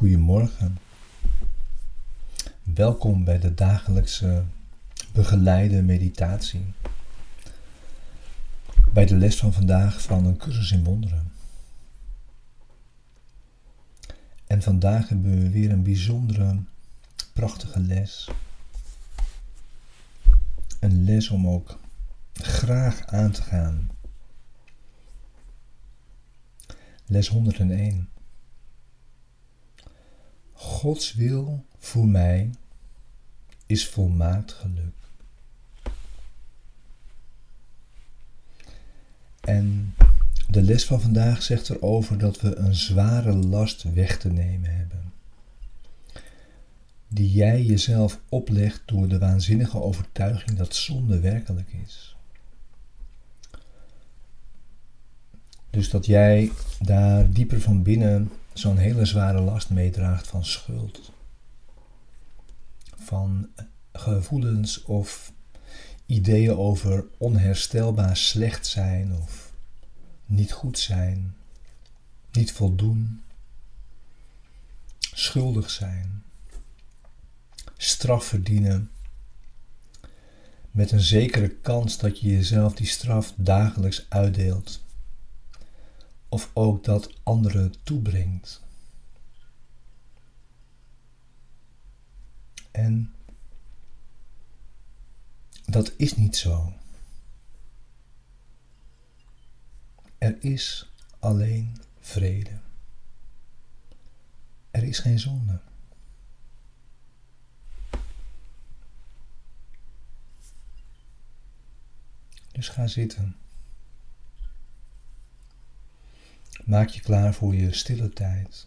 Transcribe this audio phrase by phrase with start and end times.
[0.00, 0.78] Goedemorgen.
[2.62, 4.44] Welkom bij de dagelijkse
[5.12, 6.72] begeleide meditatie.
[8.92, 11.32] Bij de les van vandaag van een cursus in wonderen.
[14.46, 16.62] En vandaag hebben we weer een bijzondere,
[17.32, 18.30] prachtige les.
[20.78, 21.78] Een les om ook
[22.32, 23.90] graag aan te gaan.
[27.06, 28.08] Les 101.
[30.80, 32.50] Gods wil voor mij
[33.66, 34.94] is volmaakt geluk.
[39.40, 39.94] En
[40.48, 45.12] de les van vandaag zegt erover dat we een zware last weg te nemen hebben.
[47.08, 52.16] Die jij jezelf oplegt door de waanzinnige overtuiging dat zonde werkelijk is.
[55.70, 61.12] Dus dat jij daar dieper van binnen zo'n hele zware last meedraagt van schuld.
[62.96, 63.48] Van
[63.92, 65.32] gevoelens of
[66.06, 69.52] ideeën over onherstelbaar slecht zijn of
[70.26, 71.34] niet goed zijn,
[72.32, 73.22] niet voldoen,
[74.98, 76.22] schuldig zijn,
[77.76, 78.90] straf verdienen,
[80.70, 84.80] met een zekere kans dat je jezelf die straf dagelijks uitdeelt
[86.30, 88.62] of ook dat anderen toebrengt.
[92.70, 93.14] En
[95.64, 96.72] dat is niet zo.
[100.18, 102.60] Er is alleen vrede.
[104.70, 105.60] Er is geen zonde.
[112.52, 113.39] Dus ga zitten.
[116.70, 118.66] Maak je klaar voor je stille tijd.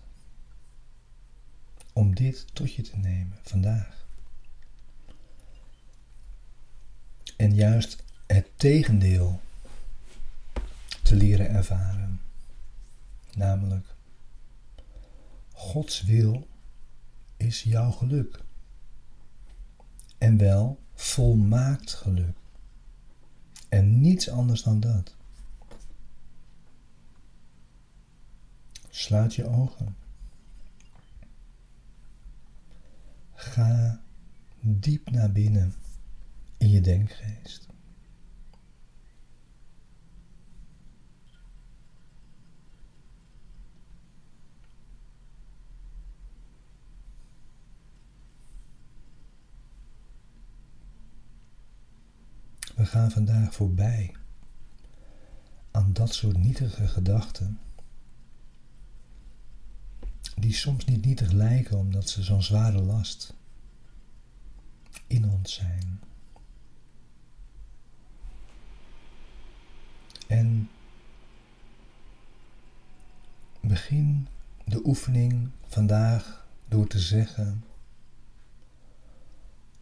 [1.93, 4.05] Om dit tot je te nemen vandaag.
[7.38, 9.41] En juist het tegendeel
[11.03, 12.22] te leren ervaren.
[13.35, 13.95] Namelijk,
[15.51, 16.47] Gods wil
[17.38, 18.39] is jouw geluk.
[20.17, 22.38] En wel volmaakt geluk.
[23.69, 25.16] En niets anders dan dat.
[28.95, 29.95] Sluit je ogen.
[33.33, 34.01] Ga
[34.61, 35.73] diep naar binnen
[36.57, 37.67] in je denkgeest.
[52.75, 54.15] We gaan vandaag voorbij
[55.71, 57.59] aan dat soort nietige gedachten
[60.35, 63.33] die soms niet nietig lijken omdat ze zo'n zware last
[65.07, 65.99] in ons zijn.
[70.27, 70.69] En
[73.61, 74.27] begin
[74.66, 77.63] de oefening vandaag door te zeggen: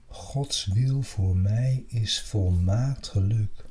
[0.08, 3.66] Gods wil voor mij is volmaakt geluk.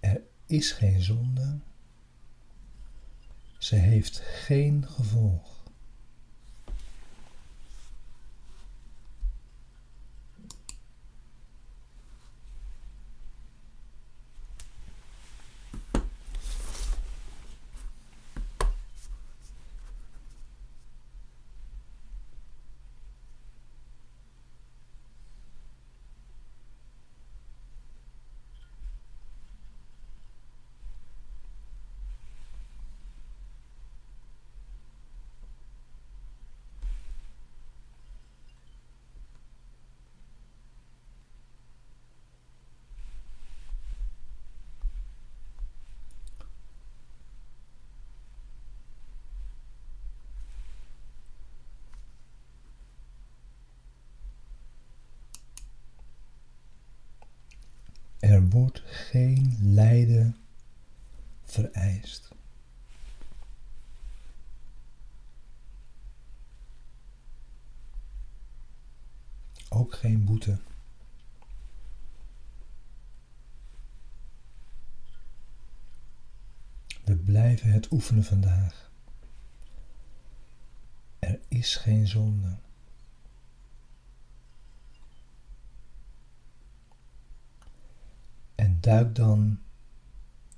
[0.00, 1.58] Er is geen zonde
[3.72, 5.61] ze heeft geen gevolg.
[58.22, 60.36] Er wordt geen lijden
[61.44, 62.28] vereist.
[69.68, 70.58] Ook geen boete.
[77.04, 78.90] We blijven het oefenen vandaag.
[81.18, 82.56] Er is geen zonde.
[88.82, 89.58] Duik dan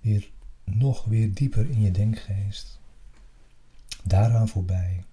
[0.01, 0.31] weer
[0.65, 2.79] nog weer dieper in je denkgeest.
[4.03, 5.05] daaraan voorbij.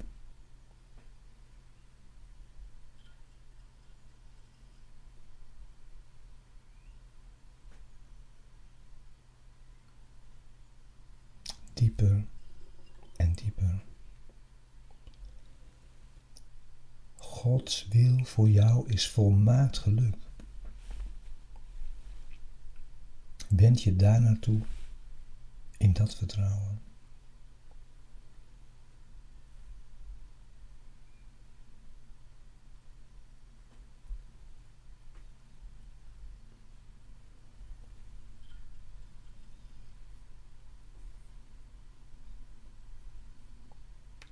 [11.73, 12.25] Dieper
[13.15, 13.83] en dieper.
[17.15, 20.15] Gods wil voor jou is volmaakt geluk.
[23.55, 24.61] Wend je daar naartoe
[25.77, 26.81] in dat vertrouwen.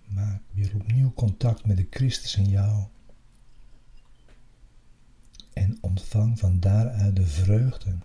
[0.06, 2.84] Maak weer opnieuw contact met de Christus in jou.
[5.54, 7.98] En ontvang van daaruit de vreugde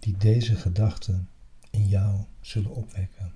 [0.00, 1.28] die deze gedachten
[1.70, 3.32] in jou zullen opwekken.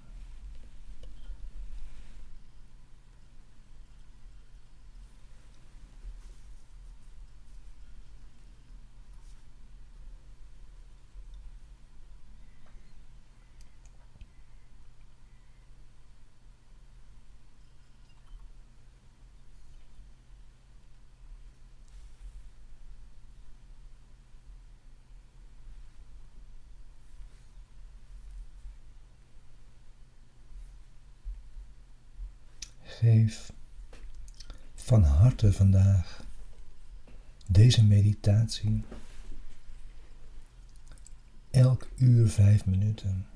[32.99, 33.52] Geef
[34.75, 36.25] van harte vandaag
[37.46, 38.85] deze meditatie
[41.50, 43.26] elk uur vijf minuten.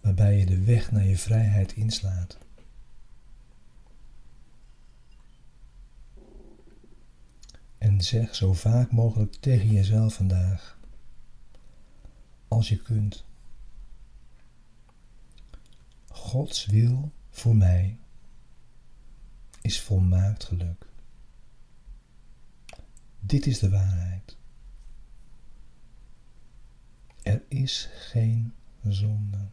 [0.00, 2.38] Waarbij je de weg naar je vrijheid inslaat.
[7.78, 10.78] En zeg zo vaak mogelijk tegen jezelf vandaag,
[12.48, 13.24] als je kunt.
[16.36, 17.98] Gods wil voor mij
[19.60, 20.86] is volmaakt geluk.
[23.20, 24.36] Dit is de waarheid.
[27.22, 29.48] Er is geen zonde.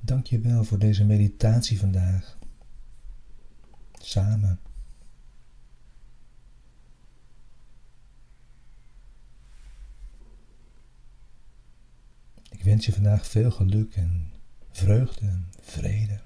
[0.00, 2.38] Dank je wel voor deze meditatie vandaag
[4.10, 4.60] samen.
[12.50, 14.32] Ik wens je vandaag veel geluk en
[14.70, 16.20] vreugde en vrede.